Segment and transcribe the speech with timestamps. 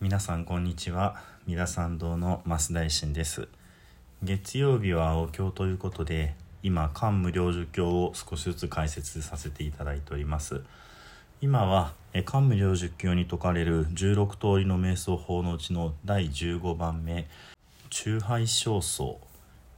[0.00, 1.20] 皆さんこんにちは。
[1.46, 3.48] 三田参道の増大臣です。
[4.22, 10.62] 月曜日はお経ということで今漢無量寿経を少しずつ解説させていただいております。
[11.42, 11.92] 今は
[12.24, 17.28] 漢無量寿経に説かれる16通りの瞑想法のうちの第15番目
[17.90, 19.16] 中杯焦燥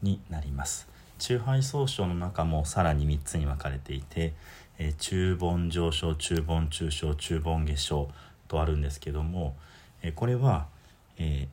[0.02, 0.86] になります。
[1.18, 4.34] 中杯総称の中もさらに3つに分かれていて、
[4.78, 8.08] え中盆上昇中盆中小中盆下昇
[8.46, 9.56] とあるんですけども、
[10.02, 10.66] えこれは、
[11.18, 11.48] え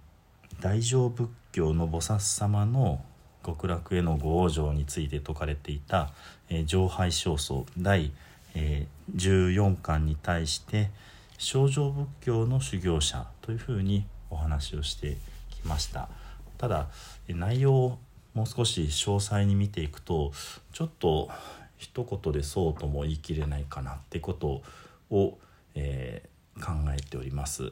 [0.60, 3.04] ー、大乗仏教の菩薩様の
[3.46, 6.12] 極楽へのご往生について説かれていた、
[6.50, 8.12] えー、上拝正僧第、
[8.56, 10.90] えー、14巻に対して
[11.38, 15.18] 正常仏教の修行者というふうにお話をして
[15.50, 16.09] きました
[16.58, 16.88] ただ
[17.30, 18.00] 内容を
[18.34, 20.31] もう少し詳細に見ていくと
[20.73, 21.30] ちょっと
[21.78, 24.62] 一言でそうとも言い切れないかなってこと
[25.09, 25.38] を、
[25.76, 27.72] えー、考えております。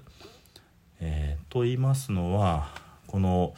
[1.00, 2.70] えー、と言いますのは
[3.08, 3.54] この、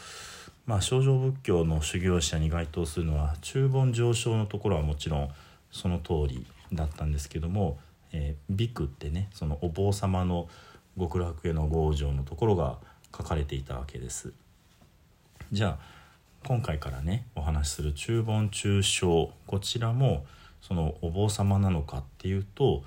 [0.66, 5.30] まあ、正常仏教の修行者に該当するのは中盆上昇のところはもちろん
[5.72, 7.80] その通りだったんですけども、
[8.12, 10.48] えー、ビクってねそのお坊様の
[10.98, 12.78] 極楽への強情のところが
[13.16, 14.34] 書かれていたわけです。
[15.52, 16.00] じゃあ
[16.46, 20.26] 今回からねお話しする中盆中小こちらも
[20.62, 22.84] そのお坊様なのかっていうと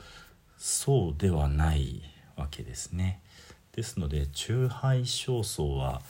[0.59, 2.03] そうではない
[2.37, 3.21] わけですね。
[3.75, 6.03] ですので中杯焦燥は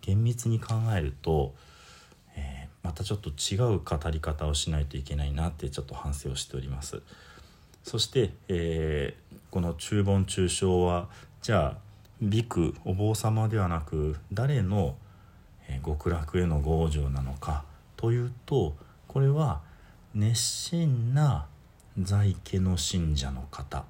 [0.00, 1.52] 厳密に考えると、
[2.36, 7.02] えー、またちょっと違う語り方をしないといけないなってちょっと反省をしております。
[7.82, 11.08] そして、えー、この中盆中小は
[11.42, 11.78] じゃあ
[12.22, 14.96] ビクお坊様ではなく誰の、
[15.84, 17.64] 極楽への強情なのか
[17.96, 18.76] というと
[19.08, 19.62] これは
[20.14, 21.46] 熱心な
[21.98, 23.84] 在家の信者の方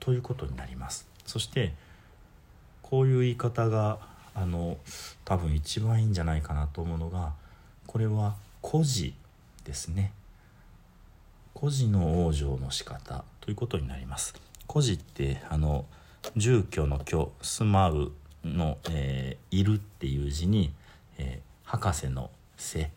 [0.00, 1.06] ということになります。
[1.24, 1.74] そして
[2.88, 3.98] こういう言い方が
[4.34, 4.78] あの
[5.24, 7.32] 多分一番いいんじゃないかなと思うのが
[7.86, 9.14] これは孤児
[9.64, 10.12] ですね。
[11.52, 14.34] 孤児の往生の仕方ということになります。
[14.66, 15.84] 孤児ってあの
[16.36, 18.12] 住居の居住まう
[18.44, 20.72] の、えー、いるっていう字に、
[21.18, 22.90] えー、博士の背。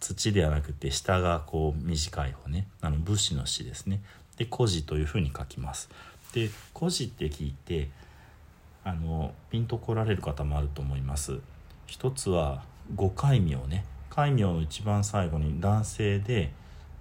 [0.00, 2.68] 土ではなくて下がこう短い方ね。
[2.80, 4.00] あの武士の詩ですね。
[4.38, 5.90] で孤児というふうに書きます。
[6.32, 7.88] で孤児って聞いて
[8.86, 11.40] あのピンと来られる方もあると思います。
[11.88, 12.62] 一つは
[12.94, 13.84] 五戒名ね。
[14.10, 16.52] 戒名の一番最後に男性で、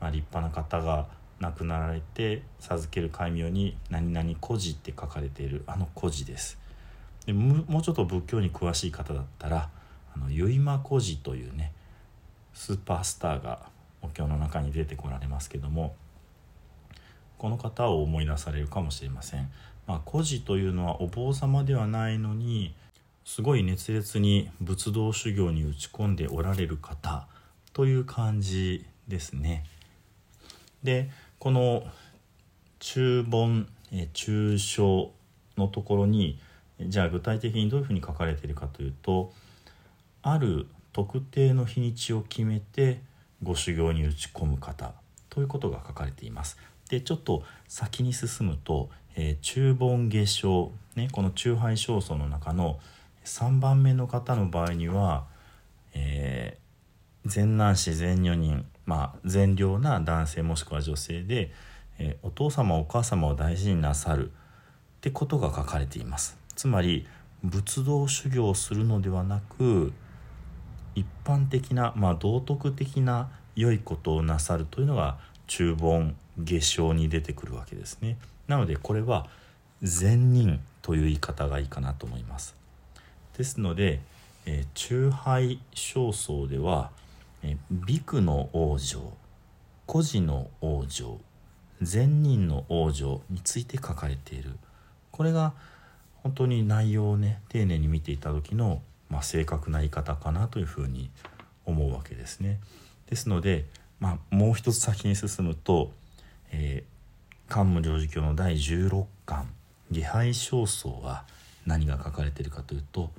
[0.01, 1.06] まあ、立派な方が
[1.40, 6.57] 亡くなられて授ける戒名に「何々孤児」って書かれているあの孤児です。
[7.28, 9.69] でもうちょっと仏教に詳しい方だったら
[10.16, 11.72] あの結馬孤児というね
[12.56, 13.69] スーパースターが
[14.02, 15.96] お経の中に出てこられますけども
[17.38, 19.50] この方を思い出されるかもしれません
[19.88, 22.73] まあ、孤児というのはお坊様ではないのに
[23.23, 27.28] すごい熱烈に仏道修行に打ち込んでおられる方
[27.73, 29.63] という感じですね。
[30.84, 31.09] で
[31.40, 31.84] この
[32.79, 33.67] 中盆
[34.13, 35.12] 中小
[35.57, 36.40] のところに
[36.79, 39.31] じゃあ具体的にどういうふうに書かれているかというと
[40.22, 43.02] ある特定の日にちを決めて
[43.41, 44.94] ご修行に打ち込む方
[45.29, 46.57] ということが書かれています。
[46.90, 52.79] でちょっと先に進むとえー、中盆下症、ね、この中杯焦燥の中の
[53.23, 55.25] 3番目の方の場合には、
[55.94, 61.51] えー、善男子善女人、まあ、善良な男性もしくは女性で、
[61.97, 64.34] えー、お父様お母様を大事になさるっ
[65.02, 66.38] てことが書かれています。
[66.56, 67.07] つまり
[67.44, 69.94] 仏道修行をするのではなく
[70.96, 75.17] 一般的な、まあ、道徳的な良いことをなさるというのが
[75.47, 78.18] 中盆下生に出てくるわけですね。
[78.47, 79.28] なのでこれは
[79.81, 82.56] 善人という言い方がいいかなと思います。
[83.38, 84.00] ですので、
[84.46, 86.91] えー、中杯焦燥では、
[87.44, 89.13] えー、ビクの往生
[89.85, 91.19] 孤児の往生
[91.81, 94.57] 善人の往生について書かれている
[95.12, 95.53] これが
[96.23, 101.11] 本当に内容をね丁寧に見ていた時の、まあ、正確な言い方かなというふうに
[101.66, 102.59] 思うわけですね。
[103.09, 103.66] ですので、
[103.99, 105.91] まあ、もう一つ先に進むと、
[106.57, 106.96] えー
[107.47, 109.47] 漢無量寿経の第16巻
[109.91, 111.25] 「下拝正僧」は
[111.66, 113.11] 何が書かれているかというと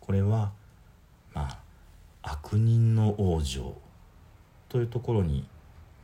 [0.00, 0.52] これは
[1.34, 1.58] まあ
[2.22, 3.74] 悪人の往生
[4.68, 5.48] というところに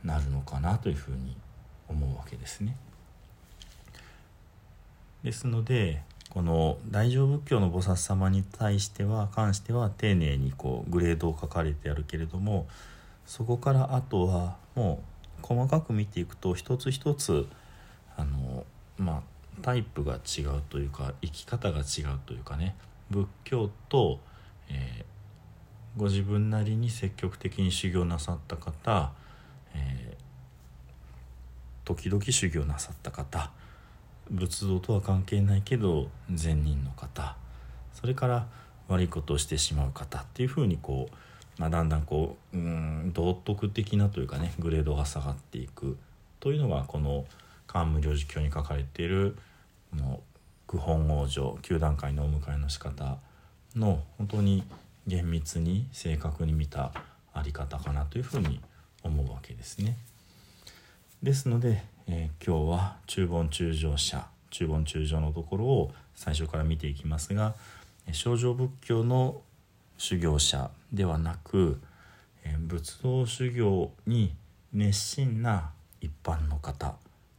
[0.03, 1.35] なるのかなというふうに
[1.87, 2.77] 思うわけですね。
[5.23, 12.67] ですのでこの大乗仏教の菩薩様に対しては関しては丁寧にこうグレードを書かれてあるけれども
[13.25, 15.08] そこからあとはもう
[15.41, 17.47] 細かく見ていくと一つ一つ
[18.17, 18.65] あの
[18.97, 19.21] まあ
[19.61, 22.75] タイプが違うというか生き方が違うというかね
[23.09, 24.19] 仏教と、
[24.69, 29.11] えー、ご自分なりに積極的に修行なさった方、
[29.75, 33.51] えー、時々修行なさった方
[34.29, 37.35] 仏像とは関係ないけど善人の方
[37.93, 38.47] それから
[38.89, 41.15] 悪いことをしてしまう方っていうふうにこう、
[41.59, 45.97] まあ、だんだんこううん道徳的なというかねグレードが下がっていく
[46.39, 47.25] というのがこの
[47.67, 49.37] 「漢無量寿経」に書かれている
[49.91, 50.21] この
[50.67, 53.17] 九本往生9段階のお迎えの仕方
[53.75, 54.63] の本当に
[55.05, 56.93] 厳密に正確に見た
[57.33, 58.61] あり方かなというふうに
[59.03, 59.97] 思うわけですね。
[61.21, 67.55] ですので、えー、今日は中盆中上者中盆中上のところを最初から見ていきますが
[68.13, 69.41] 少女仏教の
[69.99, 71.81] 修行者ではなく、
[72.45, 74.33] えー、仏道修行に
[74.71, 76.95] 熱心な一般の方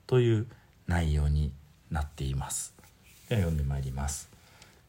[0.06, 0.46] という
[0.86, 1.52] 内容に
[1.90, 2.74] なっています。
[3.30, 4.28] では読んでまいります。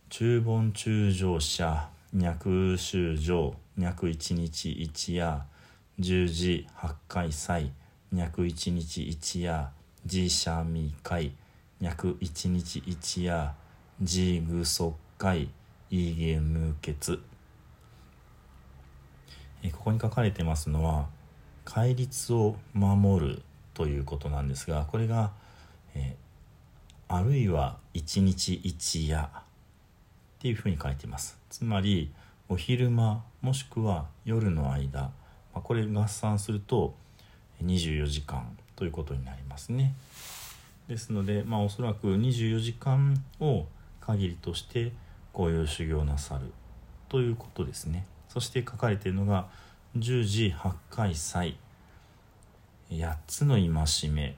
[0.09, 5.45] 中盆中上者脈修上脈一日一夜。
[5.97, 7.71] 十字八回祭
[8.11, 9.71] 脈一日一夜。
[10.03, 11.31] 自社未会
[11.79, 13.55] 脈一日一夜。
[14.01, 15.47] 自具足会
[15.89, 17.30] 異芸無欠。
[19.69, 21.07] ここに書かれてますのは
[21.65, 23.41] 戒律を守る
[23.73, 25.31] ということなんですがこれが、
[25.93, 26.15] え、
[27.07, 29.29] あるいは一日一夜っ
[30.39, 31.37] ていうふうに書いています。
[31.49, 32.11] つまり
[32.49, 35.11] お昼間もしくは夜の間、
[35.53, 36.95] ま、これ合算すると
[37.63, 39.93] 24時間ということになりますね。
[40.87, 43.65] ですのでまあおそらく24時間を
[43.99, 44.91] 限りとして
[45.31, 46.51] こういう修行なさる
[47.07, 48.05] ということですね。
[48.31, 49.47] そして書かれているのが
[49.97, 51.57] 10時8回祭。
[52.89, 54.35] 8つの戒め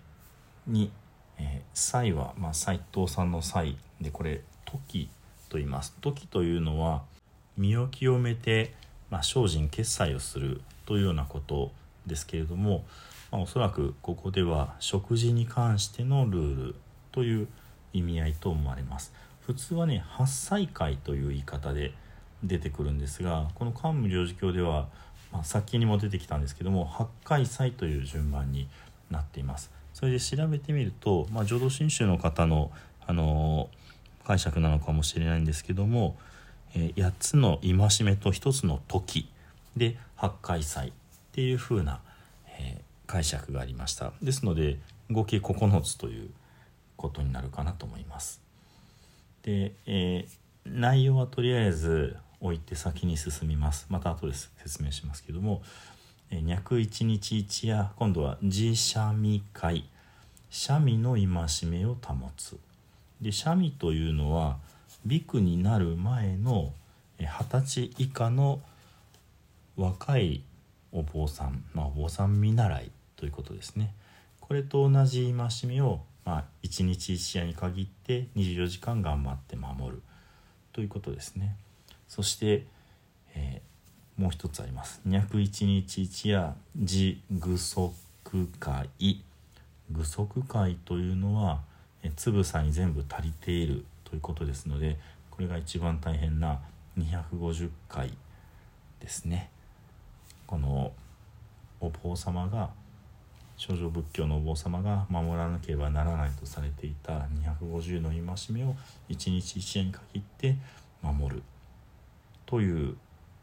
[0.66, 0.92] に、
[1.38, 5.10] えー、祭は、まあ、斎藤さんの祭でこれ「時」
[5.50, 5.95] と言います。
[6.01, 7.04] 時というのは
[7.56, 8.74] 身を清めて、
[9.12, 11.72] まあ、精進決済をするというようなこと
[12.07, 12.86] ですけれども、
[13.31, 16.75] まあ、おそらくここでは食事に関してのルール
[17.12, 17.48] という
[17.94, 19.13] 意味合いと思われます。
[19.42, 21.94] 普通はね八歳会という言い方で
[22.44, 24.88] 出てくるんですがこの漢無量寿経では
[25.34, 28.69] まあ、先にも出てきたんですけども八回祭という順番に
[29.10, 29.72] なっています。
[29.94, 32.72] それで調べてみると、まあ、浄土真宗の方の、
[33.06, 36.16] あのー、解釈なのかもしれないんですけども、
[36.75, 39.30] えー、8つの戒めと1つの時
[39.75, 40.92] で八回祭っ
[41.31, 42.00] ていう風な、
[42.60, 44.13] えー、解釈がありました。
[44.22, 44.80] ですので
[45.12, 46.30] 合計9つという
[46.96, 48.39] ことになるかなと思います。
[49.44, 50.28] で、え
[50.66, 53.88] 内容はとりあえず置いて先に進みます。
[53.90, 55.63] また後で説明しますけども
[56.30, 59.86] 「脈一日一夜」今度は「自三味会」
[60.51, 62.60] 三味の戒めを保つ。
[63.22, 64.57] で三味というのは
[65.06, 66.74] ビクになる前の
[67.18, 68.62] 二十歳以下の
[69.78, 70.44] 若い
[70.92, 73.94] お坊さん、まあ、お坊さん見習いということですね。
[74.42, 80.04] これと同じ戒めを、まあ、1日1夜に限って24時間頑張って守る
[80.74, 81.56] ということですね。
[82.13, 82.68] そして、
[83.33, 87.92] えー、もう一つあります「脈一日一夜自具足
[88.60, 88.88] 会」
[89.89, 91.62] 具足会というのは、
[92.04, 95.00] えつぶさに全部足りているということですので
[95.31, 96.62] これが一番大変な
[97.00, 98.15] 250回
[99.00, 99.50] ですね。
[100.46, 100.93] この
[101.79, 102.70] お坊様が
[103.58, 107.27] 少女仏教のお坊様が守らなければならないとされていた
[107.62, 108.75] 250の戒めを
[109.10, 110.58] 一日一夜に限って
[111.01, 111.43] 守る。
[112.53, 112.95] という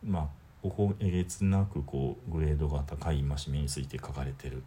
[0.04, 0.26] まあ
[0.62, 4.62] おこえげつなくこうグレードが高い戒めについて書かれてる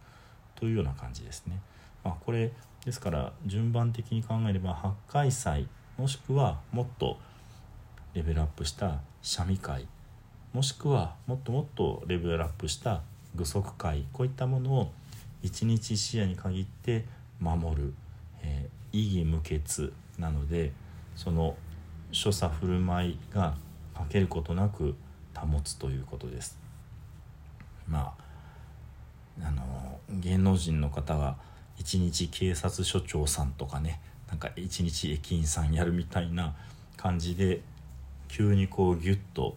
[0.54, 1.62] というような感じですね。
[2.04, 2.52] まあ、これ
[2.84, 7.16] ですから順番的に考えれば八回祭もしくはもっと
[8.12, 9.88] レベルアップした三味会
[10.52, 13.00] もしくはもっともっとレベルアップした
[13.34, 14.04] 具足会。
[14.12, 14.92] こういったものを
[15.42, 17.06] 一日視野に限って
[17.40, 17.94] 守る、
[18.42, 20.72] えー、意義無欠なので
[21.16, 21.56] その
[22.12, 23.54] 所作振る舞いが
[23.94, 24.94] かけることなく
[25.34, 26.58] 保つということです
[27.88, 28.14] ま
[29.40, 31.36] ああの芸能人の方が
[31.76, 36.54] 一日警察署長さんとかねなんか一日駅員さんやるみたいな
[36.96, 37.60] 感じで
[38.28, 39.56] 急にこうギュッと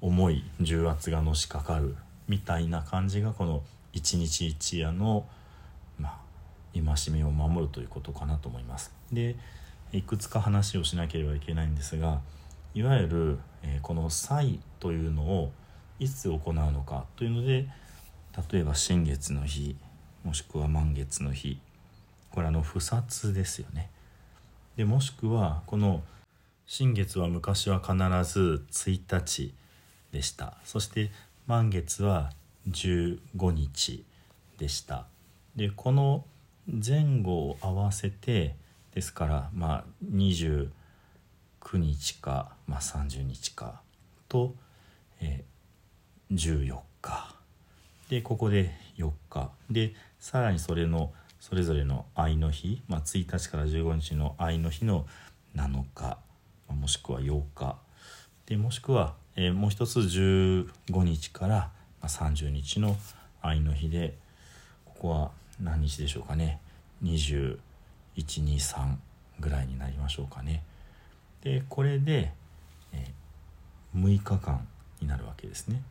[0.00, 1.96] 重い重圧がのしかかる
[2.28, 3.62] みたいな感じがこの
[3.92, 5.26] 一日一夜の
[5.98, 6.18] まあ
[6.72, 8.92] 戒めを守るということかなと思います。
[9.12, 9.36] で
[9.92, 12.20] いくつか話をしなければいけないんですが
[12.74, 15.52] いわゆる、え、この祭というのを
[15.98, 17.66] いつ行うのかというので
[18.52, 19.76] 例えば新月の日
[20.24, 21.58] もしくは満月の日
[22.30, 23.88] これあの不殺ですよね。
[24.76, 26.02] でもしくはこの
[26.66, 27.94] 新月は昔は必
[28.30, 29.54] ず1日
[30.12, 30.58] でした。
[30.64, 31.10] そして
[31.46, 32.32] 満月は
[32.68, 34.04] 15日
[34.58, 35.06] でした。
[35.54, 36.24] でこの
[36.66, 38.56] 前後を合わせて
[38.94, 40.68] ですからまあ29
[41.74, 43.80] 日か、まあ、30日か
[44.28, 44.54] と、
[45.20, 47.36] えー、14日。
[48.08, 49.50] でここで4日。
[49.70, 55.06] でさらにそれのそれぞれの愛の日、まあ、1日から15日の愛の日の
[55.54, 56.18] 7日。
[56.68, 57.76] もしくは8日。
[58.46, 60.68] でもしくは、えー、もう一つ15
[61.04, 61.70] 日から
[62.02, 62.96] 30日の
[63.42, 64.16] 愛の日で
[64.84, 65.30] ここは
[65.60, 66.60] 何日でしょうかね。
[67.02, 68.96] 2123
[69.40, 70.62] ぐらいになりましょうかね。
[71.42, 72.32] でこれで、
[72.96, 73.14] え、
[73.96, 74.66] 6日間
[75.00, 75.82] になるわけですね。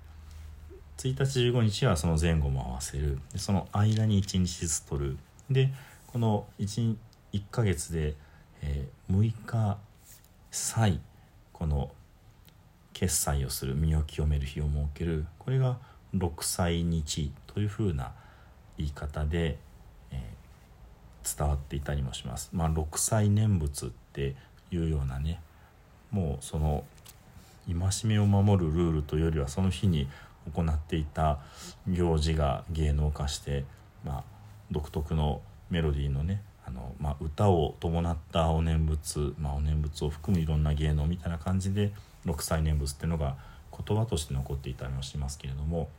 [0.97, 3.19] 1日15日はその前後も合わせる。
[3.35, 5.17] その間に1日ずつ取る。
[5.49, 5.71] で
[6.07, 6.95] この 1,
[7.33, 8.15] 1ヶ月で、
[8.61, 9.77] えー、6日
[10.51, 10.99] 祭
[11.53, 11.91] この
[12.93, 15.25] 決済をする身を清める日を設ける。
[15.39, 15.77] これが
[16.13, 18.13] 六歳日というふうな
[18.77, 19.57] 言い方で、
[20.11, 22.49] えー、伝わっていたりもします。
[22.53, 24.35] まあ、六歳念仏って
[24.71, 25.41] いうようなね
[26.11, 26.85] もうその
[27.67, 30.07] 戒めを守るルールというよりはその日に
[30.53, 31.39] 行っていた
[31.87, 33.65] 行事が芸能化して、
[34.03, 34.23] まあ、
[34.71, 41.91] 独特のメロディーのねあの、まあ、歌を伴ったお念仏、まあ、お念仏を含むいろんな芸能みたいな感じで
[42.25, 43.35] 六歳念仏っていうのが
[43.71, 45.89] 言葉として残っていたりもしますけれども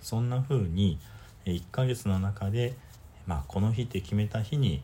[0.00, 0.98] そんな風に
[1.44, 2.74] 1ヶ月の中で、
[3.26, 4.82] まあ、この日って決めた日に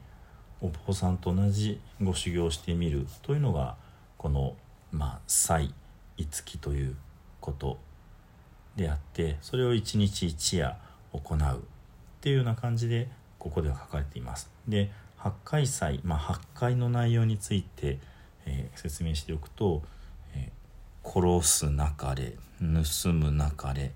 [0.61, 3.77] お坊さんと同じご修行してみるというのが
[4.17, 4.57] この
[4.93, 5.75] 「まあ、祭
[6.17, 6.97] 五木」という
[7.41, 7.79] こと
[8.77, 10.79] であってそれを一日一夜
[11.13, 11.61] 行うっ
[12.21, 14.51] ていうような感じでここでは書かれています。
[14.67, 17.99] で八海祭、まあ、八海の内容について、
[18.47, 19.83] えー、説明しておくと、
[20.35, 23.93] えー、殺すなかれ盗むなかれ、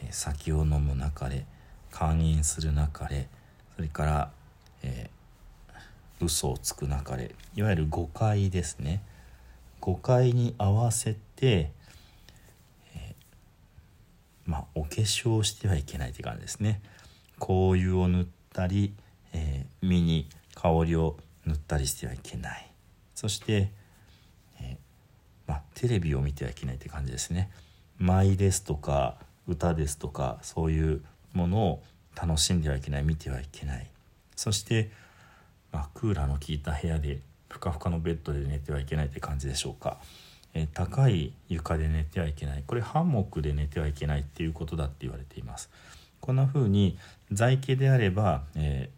[0.00, 1.44] えー、酒を飲むなかれ
[1.90, 3.28] 勧誘するなかれ
[3.74, 4.30] それから、
[4.82, 9.02] えー、嘘をつくなかれいわゆる誤解ですね
[9.84, 11.70] 誤解に合わせて、
[12.96, 13.14] え
[14.46, 16.80] まあお化粧してはいけないという感じですね。
[17.38, 18.94] 香油を塗ったり、
[19.34, 22.70] えー、身に香りを塗ったりしてはいけない。
[23.14, 23.72] そして、
[24.58, 24.76] えー、
[25.46, 27.50] まあ、テレビを見てはいけないって感じですね。
[27.98, 31.82] 舞ですとか歌ですとかそういうものを
[32.16, 33.86] 楽しんではいけない見てはいけない。
[34.34, 34.90] そして、
[35.72, 37.20] まあ、クーラーの効いた部屋で
[37.54, 39.98] ふかふかのベッドで寝てはいけないって感じでしょうか、
[40.54, 42.64] えー、高い床で寝てはいけない。
[42.66, 45.70] これハンモックで寝てはいけないっていうことだって言われています。
[46.20, 46.98] こんな風に
[47.30, 48.90] 在家であれば、え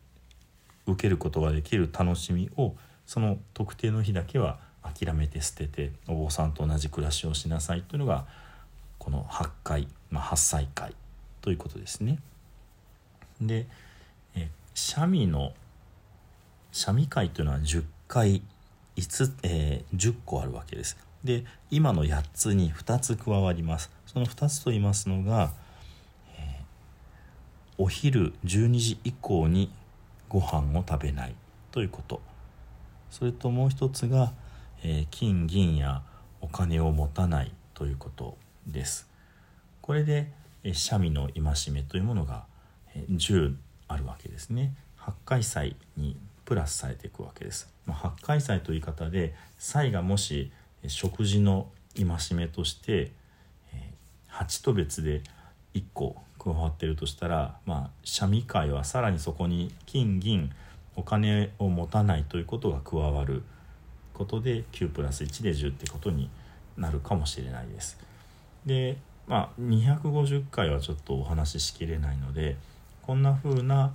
[0.86, 8.24] ー、受けることができる楽しみをその特定の日だけは諦めて捨ててお坊さんと同じ暮らしをしなさいというのが
[8.98, 10.94] この8回、まあ、8歳会
[11.42, 12.20] ということですね。
[13.38, 13.66] で、
[14.34, 15.52] え三味の
[16.72, 18.42] 三味会というのは10回
[18.96, 20.96] 5、えー、10個あるわけです。
[21.24, 23.90] で今の8つに2つ加わります。
[24.06, 25.52] その2つと言いますのが
[26.38, 26.60] え
[27.76, 29.70] お昼12時以降に
[30.28, 31.34] ご飯を食べない
[31.70, 32.20] ということ
[33.10, 34.32] それともう一つが、
[34.82, 36.02] えー、金銀や
[36.40, 38.36] お金を持たないということ
[38.66, 39.08] です
[39.82, 40.32] これで、
[40.64, 42.44] えー、三味の戒めというものが、
[42.94, 43.54] えー、10
[43.88, 50.50] あるわけですね八海祭にプラスされていくわけです、まあ、八海祭という言い方で祭がもし
[50.86, 53.10] 食事の戒めとして、
[53.74, 53.92] え、
[54.30, 55.22] 8と別で
[55.74, 60.50] 1個加わってるとしたらまあ三味会はさらにそこに金銀
[60.94, 63.42] お金を持たないということが加わる
[64.14, 66.30] ことで9プラス1で10ってことに
[66.78, 67.98] なるかもしれないです。
[68.64, 72.56] でまあ250回はちょっとお話ししきれないので
[73.02, 73.92] こんな風な、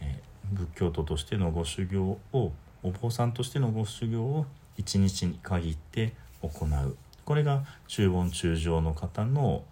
[0.00, 4.46] えー、仏教徒としてのご修行をお坊さんとしてのご修行を
[4.76, 9.62] 一日に限って行うこれが中盆中上の方の、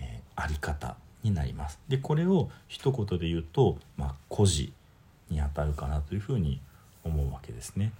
[0.00, 1.78] えー、あり方になります。
[1.88, 4.72] でこれを一言で言うと、まあ、孤児
[5.28, 6.60] にあたるかなというふうに
[7.04, 7.92] 思うわけですね。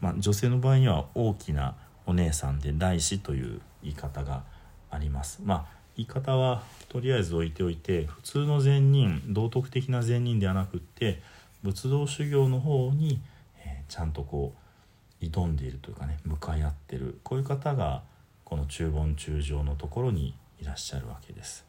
[0.00, 1.74] まあ、女性の場合には大きな
[2.06, 4.44] お姉さんで大師という言い方が
[4.90, 5.40] あります。
[5.44, 11.20] まあ言い方はとりあえず置いておいて普通の善人道徳的な善人ではなくって
[11.62, 13.20] 仏道修行の方に、
[13.64, 14.54] えー、ちゃんとこ
[15.20, 17.18] う挑んでいるというかね向かい合ってる。
[17.22, 18.02] こういう方が
[18.44, 21.66] この中盆中上のところにいらっしゃるわけです。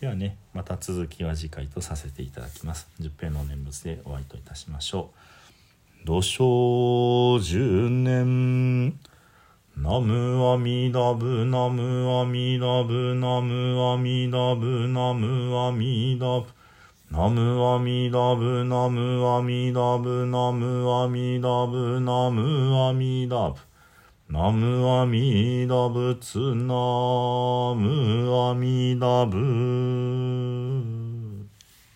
[0.00, 2.88] ではねまた続きは次回とさせていただきます。
[3.00, 5.10] 10編の念仏でお会いといたしましょ
[6.02, 6.06] う。
[6.06, 8.98] 土生十年。
[9.76, 16.46] ナムアミダブナムアミダブナムアミダブナムアミダブ
[17.16, 23.56] ナムアミダブナムアミダブナムアミダブナムアミダブ。
[24.28, 26.74] ナムアミダブツナ
[27.76, 30.73] ムアミダブ。